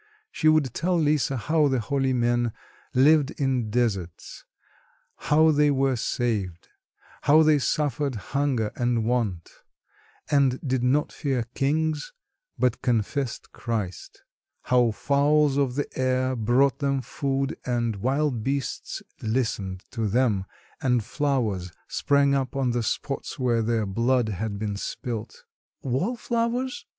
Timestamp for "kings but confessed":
11.53-13.51